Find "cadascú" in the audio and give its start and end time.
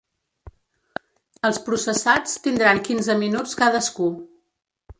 3.61-4.09